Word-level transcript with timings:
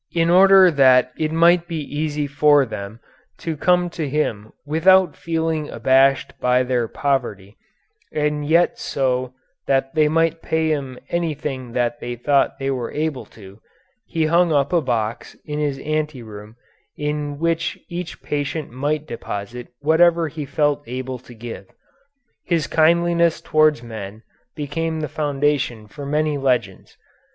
In 0.15 0.31
order 0.31 0.71
that 0.71 1.11
it 1.15 1.31
might 1.31 1.67
be 1.67 1.79
easy 1.79 2.25
for 2.25 2.65
them 2.65 2.99
to 3.37 3.55
come 3.55 3.87
to 3.91 4.09
him 4.09 4.51
without 4.65 5.15
feeling 5.15 5.69
abashed 5.69 6.33
by 6.39 6.63
their 6.63 6.87
poverty, 6.87 7.55
and 8.11 8.43
yet 8.43 8.79
so 8.79 9.35
that 9.67 9.93
they 9.93 10.07
might 10.07 10.41
pay 10.41 10.69
him 10.69 10.97
anything 11.09 11.73
that 11.73 11.99
they 11.99 12.15
thought 12.15 12.57
they 12.57 12.71
were 12.71 12.91
able 12.91 13.25
to, 13.25 13.61
he 14.07 14.25
hung 14.25 14.51
up 14.51 14.73
a 14.73 14.81
box 14.81 15.35
in 15.45 15.59
his 15.59 15.77
anteroom 15.77 16.55
in 16.97 17.37
which 17.37 17.77
each 17.87 18.23
patient 18.23 18.71
might 18.71 19.05
deposit 19.05 19.67
whatever 19.81 20.29
he 20.29 20.45
felt 20.45 20.81
able 20.87 21.19
to 21.19 21.35
give. 21.35 21.67
His 22.43 22.65
kindliness 22.65 23.39
towards 23.39 23.83
men 23.83 24.23
became 24.55 25.01
the 25.01 25.07
foundation 25.07 25.87
for 25.87 26.07
many 26.07 26.39
legends. 26.39 26.97